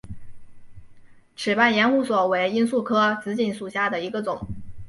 [1.35, 4.35] 齿瓣延胡索为罂粟科紫堇属下的一个种。